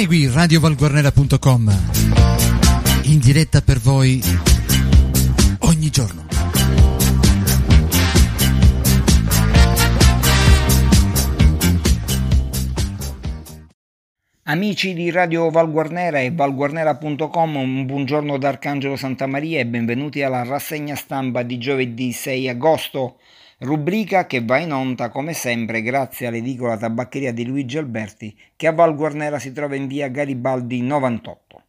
Segui 0.00 0.30
radiovalguarnera.com 0.32 1.78
in 3.02 3.18
diretta 3.18 3.60
per 3.60 3.78
voi 3.80 4.18
ogni 5.58 5.90
giorno. 5.90 6.24
Amici 14.44 14.94
di 14.94 15.10
Radio 15.10 15.50
Valguarnera 15.50 16.20
e 16.20 16.32
valguarnera.com, 16.32 17.56
un 17.56 17.84
buongiorno 17.84 18.38
da 18.38 18.48
Arcangelo 18.48 18.96
Santa 18.96 19.26
Maria 19.26 19.60
e 19.60 19.66
benvenuti 19.66 20.22
alla 20.22 20.44
rassegna 20.44 20.94
stampa 20.94 21.42
di 21.42 21.58
giovedì 21.58 22.12
6 22.12 22.48
agosto. 22.48 23.18
Rubrica 23.62 24.26
che 24.26 24.42
va 24.42 24.56
in 24.56 24.72
onda 24.72 25.10
come 25.10 25.34
sempre 25.34 25.82
grazie 25.82 26.28
all'edicola 26.28 26.78
tabaccheria 26.78 27.30
di 27.30 27.44
Luigi 27.44 27.76
Alberti 27.76 28.34
che 28.56 28.66
a 28.66 28.72
Val 28.72 28.96
Guarnera 28.96 29.38
si 29.38 29.52
trova 29.52 29.74
in 29.74 29.86
via 29.86 30.08
Garibaldi 30.08 30.80
98. 30.80 31.62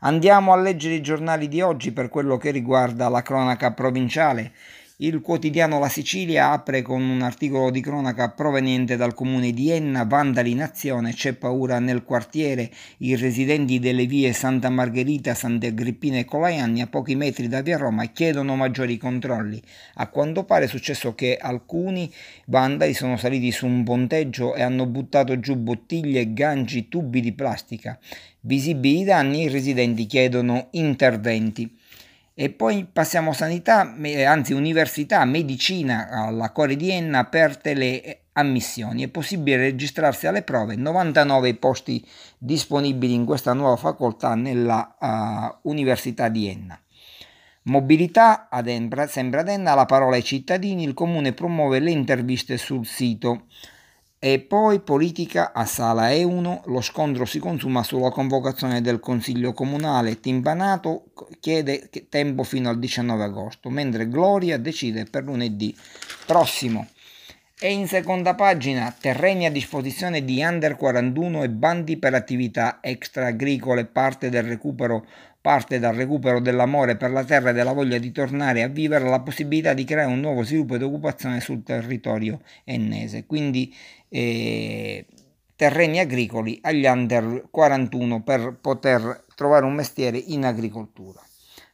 Andiamo 0.00 0.52
a 0.52 0.56
leggere 0.56 0.96
i 0.96 1.00
giornali 1.00 1.46
di 1.46 1.60
oggi 1.60 1.92
per 1.92 2.08
quello 2.08 2.36
che 2.36 2.50
riguarda 2.50 3.08
la 3.08 3.22
cronaca 3.22 3.70
provinciale. 3.70 4.50
Il 4.98 5.20
quotidiano 5.20 5.78
La 5.78 5.90
Sicilia 5.90 6.52
apre 6.52 6.80
con 6.80 7.02
un 7.02 7.20
articolo 7.20 7.70
di 7.70 7.82
cronaca 7.82 8.30
proveniente 8.30 8.96
dal 8.96 9.12
comune 9.12 9.52
di 9.52 9.70
Enna, 9.70 10.04
vandali 10.04 10.52
in 10.52 10.62
azione, 10.62 11.12
c'è 11.12 11.34
paura 11.34 11.78
nel 11.80 12.02
quartiere, 12.02 12.70
i 13.00 13.14
residenti 13.14 13.78
delle 13.78 14.06
vie 14.06 14.32
Santa 14.32 14.70
Margherita, 14.70 15.34
Sant'Agrippina 15.34 16.16
e 16.16 16.24
Colaianni 16.24 16.80
a 16.80 16.86
pochi 16.86 17.14
metri 17.14 17.46
da 17.46 17.60
via 17.60 17.76
Roma 17.76 18.06
chiedono 18.06 18.56
maggiori 18.56 18.96
controlli. 18.96 19.62
A 19.96 20.08
quanto 20.08 20.44
pare 20.44 20.64
è 20.64 20.68
successo 20.68 21.14
che 21.14 21.36
alcuni 21.36 22.10
vandali 22.46 22.94
sono 22.94 23.18
saliti 23.18 23.52
su 23.52 23.66
un 23.66 23.84
ponteggio 23.84 24.54
e 24.54 24.62
hanno 24.62 24.86
buttato 24.86 25.38
giù 25.38 25.56
bottiglie, 25.56 26.32
ganci, 26.32 26.88
tubi 26.88 27.20
di 27.20 27.32
plastica. 27.32 27.98
Visibili 28.40 29.00
i 29.00 29.04
danni, 29.04 29.42
i 29.42 29.48
residenti 29.48 30.06
chiedono 30.06 30.68
interventi. 30.70 31.84
E 32.38 32.50
poi 32.50 32.84
passiamo 32.84 33.30
a 33.30 33.32
sanità, 33.32 33.94
anzi 34.26 34.52
università, 34.52 35.24
medicina 35.24 36.10
alla 36.10 36.52
Core 36.52 36.76
di 36.76 36.90
Enna, 36.90 37.20
aperte 37.20 37.72
le 37.72 38.24
ammissioni. 38.32 39.02
È 39.02 39.08
possibile 39.08 39.56
registrarsi 39.56 40.26
alle 40.26 40.42
prove, 40.42 40.76
99 40.76 41.54
posti 41.54 42.06
disponibili 42.36 43.14
in 43.14 43.24
questa 43.24 43.54
nuova 43.54 43.76
facoltà 43.76 44.34
nella 44.34 44.96
uh, 45.00 45.70
Università 45.70 46.28
di 46.28 46.46
Enna. 46.46 46.78
Mobilità, 47.62 48.48
ad 48.50 48.68
Embra, 48.68 49.06
sempre 49.06 49.40
ad 49.40 49.48
Enna, 49.48 49.72
la 49.72 49.86
parola 49.86 50.16
ai 50.16 50.22
cittadini, 50.22 50.84
il 50.84 50.92
comune 50.92 51.32
promuove 51.32 51.78
le 51.78 51.90
interviste 51.90 52.58
sul 52.58 52.84
sito. 52.84 53.46
E 54.18 54.40
poi 54.40 54.80
politica 54.80 55.52
a 55.52 55.66
Sala 55.66 56.08
E1, 56.08 56.62
lo 56.66 56.80
scontro 56.80 57.26
si 57.26 57.38
consuma 57.38 57.82
sulla 57.82 58.10
convocazione 58.10 58.80
del 58.80 58.98
Consiglio 58.98 59.52
Comunale, 59.52 60.20
Timpanato 60.20 61.04
chiede 61.38 61.90
tempo 62.08 62.42
fino 62.42 62.70
al 62.70 62.78
19 62.78 63.22
agosto, 63.22 63.68
mentre 63.68 64.08
Gloria 64.08 64.58
decide 64.58 65.04
per 65.04 65.24
lunedì 65.24 65.76
prossimo. 66.24 66.88
E 67.58 67.72
in 67.72 67.88
seconda 67.88 68.34
pagina 68.34 68.94
terreni 69.00 69.46
a 69.46 69.50
disposizione 69.50 70.22
di 70.22 70.42
Under 70.42 70.76
41 70.76 71.42
e 71.42 71.48
bandi 71.48 71.96
per 71.96 72.12
attività 72.12 72.80
extra-agricole, 72.82 73.86
parte 73.86 74.28
del 74.28 74.42
recupero 74.42 75.06
parte 75.40 75.78
dal 75.78 75.94
recupero 75.94 76.40
dell'amore 76.40 76.96
per 76.96 77.12
la 77.12 77.24
terra 77.24 77.50
e 77.50 77.52
della 77.54 77.72
voglia 77.72 77.98
di 77.98 78.12
tornare 78.12 78.62
a 78.62 78.68
vivere 78.68 79.08
la 79.08 79.20
possibilità 79.20 79.74
di 79.74 79.84
creare 79.84 80.10
un 80.10 80.20
nuovo 80.20 80.42
sviluppo 80.42 80.74
ed 80.74 80.82
occupazione 80.82 81.40
sul 81.40 81.62
territorio 81.62 82.40
ennese. 82.64 83.24
Quindi 83.24 83.72
eh, 84.10 85.06
terreni 85.54 86.00
agricoli 86.00 86.58
agli 86.60 86.84
under 86.84 87.46
41 87.50 88.22
per 88.22 88.58
poter 88.60 89.24
trovare 89.34 89.64
un 89.64 89.74
mestiere 89.74 90.18
in 90.18 90.44
agricoltura. 90.44 91.22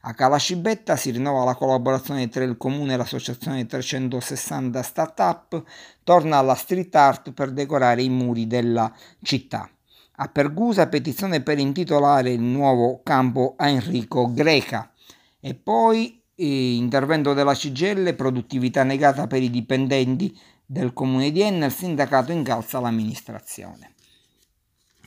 A 0.04 0.14
Calascibetta 0.14 0.96
si 0.96 1.12
rinnova 1.12 1.44
la 1.44 1.54
collaborazione 1.54 2.28
tra 2.28 2.42
il 2.42 2.56
comune 2.56 2.94
e 2.94 2.96
l'associazione 2.96 3.66
360 3.66 4.82
Startup, 4.82 5.62
torna 6.02 6.38
alla 6.38 6.56
street 6.56 6.92
art 6.96 7.30
per 7.30 7.52
decorare 7.52 8.02
i 8.02 8.08
muri 8.08 8.48
della 8.48 8.92
città. 9.22 9.70
A 10.16 10.26
Pergusa 10.26 10.88
petizione 10.88 11.40
per 11.40 11.60
intitolare 11.60 12.32
il 12.32 12.40
nuovo 12.40 13.00
campo 13.04 13.54
a 13.56 13.68
Enrico 13.68 14.32
Greca. 14.32 14.90
E 15.38 15.54
poi 15.54 16.20
eh, 16.34 16.74
intervento 16.74 17.32
della 17.32 17.54
CGL, 17.54 18.14
produttività 18.16 18.82
negata 18.82 19.28
per 19.28 19.40
i 19.40 19.50
dipendenti 19.50 20.36
del 20.66 20.92
comune 20.92 21.30
di 21.30 21.42
Enna, 21.42 21.66
il 21.66 21.72
sindacato 21.72 22.32
incalza 22.32 22.80
l'amministrazione. 22.80 23.92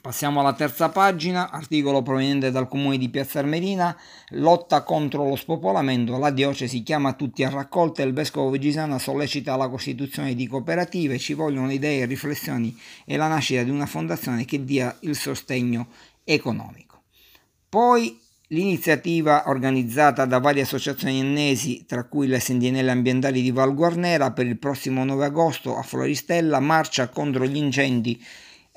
Passiamo 0.06 0.40
alla 0.40 0.54
terza 0.54 0.90
pagina, 0.90 1.50
articolo 1.50 2.04
proveniente 2.04 2.52
dal 2.52 2.68
comune 2.68 3.00
di 3.00 3.10
Piazza 3.10 3.40
Armerina, 3.40 3.98
lotta 4.34 4.84
contro 4.84 5.28
lo 5.28 5.36
spopolamento, 5.36 6.20
la 6.20 6.30
diocesi 6.30 6.84
chiama 6.84 7.14
tutti 7.14 7.44
a 7.44 7.50
raccolta 7.50 8.04
e 8.04 8.06
il 8.06 8.14
vescovo 8.14 8.52
Vigisana 8.52 9.00
sollecita 9.00 9.56
la 9.56 9.68
costituzione 9.68 10.36
di 10.36 10.46
cooperative, 10.46 11.18
ci 11.18 11.34
vogliono 11.34 11.72
idee, 11.72 12.06
riflessioni 12.06 12.80
e 13.04 13.18
la 13.18 13.28
nascita 13.28 13.64
di 13.64 13.72
una 13.72 13.88
fondazione 13.88 14.46
che 14.46 14.64
dia 14.64 14.96
il 15.00 15.16
sostegno 15.16 15.88
economico. 16.24 17.02
Poi 17.68 18.16
l'iniziativa 18.50 19.46
organizzata 19.48 20.26
da 20.26 20.38
varie 20.38 20.62
associazioni 20.62 21.18
ennesi, 21.18 21.84
tra 21.88 22.04
cui 22.04 22.28
le 22.28 22.40
Sentinelle 22.40 22.92
Ambientali 22.92 23.42
di 23.42 23.50
Val 23.50 23.74
Guarnera, 23.74 24.32
per 24.34 24.46
il 24.46 24.60
prossimo 24.60 25.04
9 25.04 25.26
agosto 25.26 25.76
a 25.76 25.82
Floristella, 25.82 26.60
marcia 26.60 27.10
contro 27.10 27.44
gli 27.48 27.58
incendi 27.58 28.24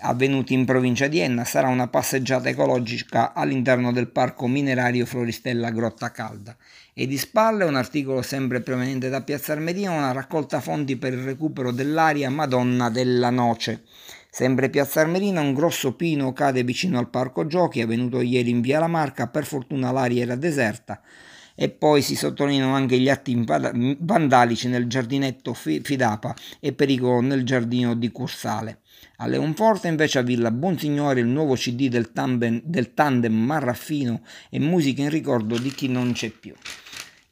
avvenuti 0.00 0.54
in 0.54 0.64
provincia 0.64 1.08
di 1.08 1.18
Enna 1.18 1.44
sarà 1.44 1.68
una 1.68 1.88
passeggiata 1.88 2.48
ecologica 2.48 3.32
all'interno 3.32 3.92
del 3.92 4.08
parco 4.08 4.46
minerario 4.46 5.06
Floristella 5.06 5.70
Grotta 5.70 6.10
Calda. 6.10 6.56
E 6.94 7.06
di 7.06 7.16
spalle 7.16 7.64
un 7.64 7.76
articolo 7.76 8.22
sempre 8.22 8.60
proveniente 8.60 9.08
da 9.08 9.22
Piazza 9.22 9.52
Armerina, 9.52 9.90
una 9.92 10.12
raccolta 10.12 10.60
fondi 10.60 10.96
per 10.96 11.12
il 11.12 11.22
recupero 11.22 11.70
dell'aria 11.70 12.30
Madonna 12.30 12.90
della 12.90 13.30
Noce. 13.30 13.84
Sempre 14.30 14.68
Piazza 14.68 15.00
Armerina, 15.00 15.40
un 15.40 15.54
grosso 15.54 15.94
pino 15.94 16.32
cade 16.32 16.62
vicino 16.62 16.98
al 16.98 17.08
parco 17.08 17.46
giochi, 17.46 17.80
avvenuto 17.80 18.20
ieri 18.20 18.50
in 18.50 18.60
via 18.60 18.78
La 18.78 18.88
Marca, 18.88 19.28
per 19.28 19.44
fortuna 19.44 19.90
l'aria 19.90 20.22
era 20.22 20.34
deserta. 20.34 21.00
E 21.60 21.70
poi 21.70 22.02
si 22.02 22.14
sottolineano 22.14 22.72
anche 22.72 23.00
gli 23.00 23.08
atti 23.08 23.44
vandalici 23.98 24.68
nel 24.68 24.86
giardinetto 24.86 25.54
Fidapa 25.54 26.32
e 26.60 26.72
pericolo 26.72 27.20
nel 27.20 27.42
giardino 27.42 27.96
di 27.96 28.12
Cursale. 28.12 28.82
A 29.16 29.26
Leonforte 29.26 29.88
invece 29.88 30.20
a 30.20 30.22
Villa 30.22 30.52
Bonsignore 30.52 31.18
il 31.18 31.26
nuovo 31.26 31.54
CD 31.54 31.88
del 31.88 32.12
tandem, 32.12 32.60
del 32.62 32.94
tandem 32.94 33.34
Marraffino 33.34 34.20
e 34.50 34.60
musica 34.60 35.02
in 35.02 35.10
ricordo 35.10 35.58
di 35.58 35.72
chi 35.72 35.88
non 35.88 36.12
c'è 36.12 36.30
più. 36.30 36.54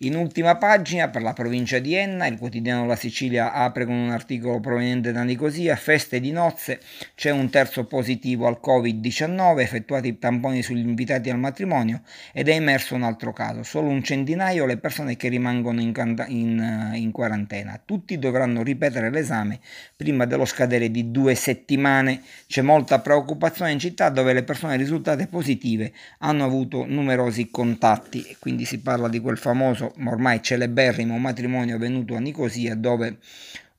In 0.00 0.14
ultima 0.14 0.56
pagina, 0.56 1.08
per 1.08 1.22
la 1.22 1.32
provincia 1.32 1.78
di 1.78 1.94
Enna, 1.94 2.26
il 2.26 2.36
quotidiano 2.36 2.84
La 2.84 2.96
Sicilia 2.96 3.54
apre 3.54 3.86
con 3.86 3.94
un 3.94 4.10
articolo 4.10 4.60
proveniente 4.60 5.10
da 5.10 5.22
Nicosia, 5.22 5.74
feste 5.74 6.20
di 6.20 6.32
nozze, 6.32 6.80
c'è 7.14 7.30
un 7.30 7.48
terzo 7.48 7.86
positivo 7.86 8.46
al 8.46 8.60
Covid-19, 8.62 9.58
effettuati 9.58 10.08
i 10.08 10.18
tamponi 10.18 10.62
sugli 10.62 10.86
invitati 10.86 11.30
al 11.30 11.38
matrimonio 11.38 12.02
ed 12.34 12.50
è 12.50 12.52
emerso 12.52 12.94
un 12.94 13.04
altro 13.04 13.32
caso, 13.32 13.62
solo 13.62 13.88
un 13.88 14.02
centinaio 14.02 14.66
le 14.66 14.76
persone 14.76 15.16
che 15.16 15.30
rimangono 15.30 15.80
in, 15.80 15.94
in, 16.28 16.90
in 16.92 17.10
quarantena. 17.10 17.80
Tutti 17.82 18.18
dovranno 18.18 18.62
ripetere 18.62 19.08
l'esame 19.08 19.60
prima 19.96 20.26
dello 20.26 20.44
scadere 20.44 20.90
di 20.90 21.10
due 21.10 21.34
settimane. 21.34 22.20
C'è 22.46 22.60
molta 22.60 23.00
preoccupazione 23.00 23.72
in 23.72 23.78
città 23.78 24.10
dove 24.10 24.34
le 24.34 24.42
persone 24.42 24.76
risultate 24.76 25.26
positive 25.26 25.90
hanno 26.18 26.44
avuto 26.44 26.84
numerosi 26.84 27.48
contatti 27.50 28.22
e 28.28 28.36
quindi 28.38 28.66
si 28.66 28.80
parla 28.80 29.08
di 29.08 29.20
quel 29.20 29.38
famoso 29.38 29.84
famoso, 29.94 30.10
ormai 30.10 30.42
celeberrimo 30.42 31.18
matrimonio 31.18 31.76
avvenuto 31.76 32.14
a 32.14 32.18
Nicosia 32.18 32.74
dove 32.74 33.18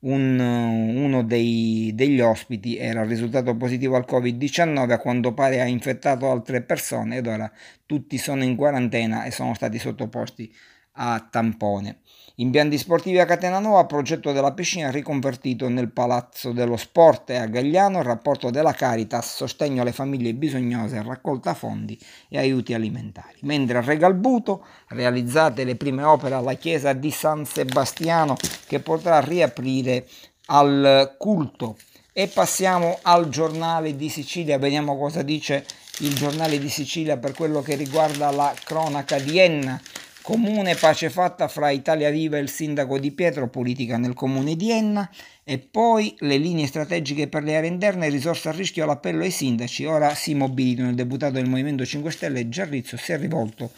un, 0.00 0.38
uno 0.38 1.22
dei, 1.24 1.92
degli 1.94 2.20
ospiti 2.20 2.76
era 2.76 3.04
risultato 3.04 3.56
positivo 3.56 3.96
al 3.96 4.04
Covid-19, 4.08 4.90
a 4.90 4.98
quanto 4.98 5.34
pare 5.34 5.60
ha 5.60 5.66
infettato 5.66 6.30
altre 6.30 6.62
persone 6.62 7.16
ed 7.16 7.26
ora 7.26 7.50
tutti 7.86 8.18
sono 8.18 8.44
in 8.44 8.54
quarantena 8.54 9.24
e 9.24 9.30
sono 9.30 9.54
stati 9.54 9.78
sottoposti 9.78 10.52
a 10.98 11.26
tampone. 11.30 12.00
Impianti 12.40 12.78
sportivi 12.78 13.18
a 13.18 13.24
Catena 13.24 13.58
Nuova, 13.58 13.84
progetto 13.86 14.30
della 14.30 14.52
piscina 14.52 14.92
riconvertito 14.92 15.68
nel 15.68 15.90
Palazzo 15.90 16.52
dello 16.52 16.76
Sport 16.76 17.30
e 17.30 17.36
a 17.36 17.46
Gagliano, 17.46 18.00
rapporto 18.02 18.50
della 18.50 18.72
Caritas, 18.72 19.34
sostegno 19.34 19.82
alle 19.82 19.90
famiglie 19.90 20.34
bisognose, 20.34 21.02
raccolta 21.02 21.54
fondi 21.54 21.98
e 22.28 22.38
aiuti 22.38 22.74
alimentari. 22.74 23.38
Mentre 23.40 23.78
a 23.78 23.80
Regalbuto 23.80 24.64
realizzate 24.88 25.64
le 25.64 25.74
prime 25.74 26.04
opere 26.04 26.36
alla 26.36 26.54
chiesa 26.54 26.92
di 26.92 27.10
San 27.10 27.44
Sebastiano 27.44 28.36
che 28.66 28.78
potrà 28.78 29.18
riaprire 29.18 30.06
al 30.46 31.16
culto. 31.18 31.76
E 32.12 32.28
passiamo 32.28 32.98
al 33.02 33.28
giornale 33.28 33.96
di 33.96 34.08
Sicilia, 34.08 34.58
vediamo 34.58 34.96
cosa 34.96 35.22
dice 35.22 35.64
il 36.00 36.14
giornale 36.14 36.58
di 36.58 36.68
Sicilia 36.68 37.16
per 37.16 37.32
quello 37.32 37.62
che 37.62 37.74
riguarda 37.74 38.30
la 38.30 38.54
cronaca 38.64 39.18
di 39.18 39.38
Enna 39.38 39.80
Comune 40.28 40.74
pace 40.74 41.08
fatta 41.08 41.48
fra 41.48 41.70
Italia 41.70 42.10
Viva 42.10 42.36
e 42.36 42.40
il 42.40 42.50
sindaco 42.50 42.98
di 42.98 43.12
Pietro, 43.12 43.48
politica 43.48 43.96
nel 43.96 44.12
comune 44.12 44.56
di 44.56 44.70
Enna 44.70 45.08
e 45.42 45.58
poi 45.58 46.14
le 46.18 46.36
linee 46.36 46.66
strategiche 46.66 47.28
per 47.28 47.42
le 47.44 47.56
aree 47.56 47.70
interne, 47.70 48.10
risorse 48.10 48.50
a 48.50 48.52
rischio 48.52 48.84
all'appello 48.84 49.22
ai 49.22 49.30
sindaci. 49.30 49.86
Ora 49.86 50.14
si 50.14 50.34
mobilitano 50.34 50.90
il 50.90 50.96
deputato 50.96 51.32
del 51.32 51.48
Movimento 51.48 51.82
5 51.82 52.10
Stelle 52.10 52.50
Giarrizzo 52.50 52.98
si 52.98 53.12
è 53.12 53.16
rivolto 53.16 53.70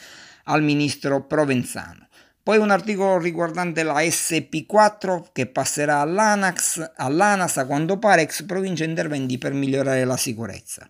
al 0.47 0.65
ministro 0.65 1.23
Provenzano. 1.23 2.09
Poi 2.43 2.57
un 2.57 2.71
articolo 2.71 3.19
riguardante 3.19 3.83
la 3.83 4.01
SP4 4.01 5.27
che 5.33 5.47
passerà 5.47 6.01
all'ANAX, 6.01 6.93
all'ANAS 6.97 7.59
a 7.59 7.67
quanto 7.67 7.99
pare 7.99 8.23
ex 8.23 8.45
provincia 8.45 8.85
interventi 8.85 9.37
per 9.37 9.53
migliorare 9.53 10.05
la 10.05 10.17
sicurezza. 10.17 10.89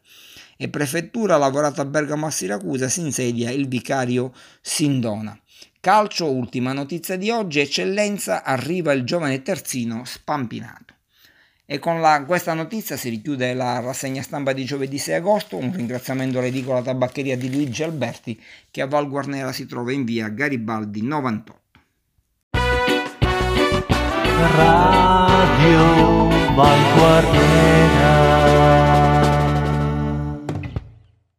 E 0.56 0.69
prefettura 0.69 1.37
lavorato 1.37 1.81
a 1.81 1.87
Bergamo 1.87 2.26
a 2.26 2.31
Siracusa 2.31 2.88
si 2.88 3.00
insedia 3.00 3.50
il 3.50 3.67
vicario 3.67 4.32
Sindona. 4.61 5.37
Calcio, 5.81 6.31
ultima 6.31 6.73
notizia 6.73 7.17
di 7.17 7.31
oggi, 7.31 7.58
eccellenza, 7.58 8.44
arriva 8.44 8.93
il 8.93 9.03
giovane 9.03 9.43
terzino 9.43 10.05
Spampinato. 10.05 10.94
E 11.72 11.78
con 11.78 12.00
la, 12.00 12.25
questa 12.26 12.52
notizia 12.52 12.96
si 12.96 13.08
richiude 13.11 13.55
la 13.55 13.78
rassegna 13.78 14.22
stampa 14.22 14.52
di 14.52 14.64
giovedì 14.64 14.99
6 14.99 15.14
agosto. 15.14 15.56
Un 15.56 15.72
ringraziamento 15.72 16.40
all'edicola 16.40 16.82
tabaccheria 16.82 17.37
di 17.37 17.49
Luigi 17.49 17.84
Alberti 17.84 18.43
che 18.72 18.82
a 18.82 18.88
Val 18.88 19.08
Guarnera 19.08 19.52
si 19.52 19.67
trova 19.67 19.93
in 19.93 20.05
via 20.05 20.26
Garibaldi 20.31 21.00
98. 21.05 21.61
Radio 24.56 26.28
Val 26.56 26.94
Guarnera 26.96 28.59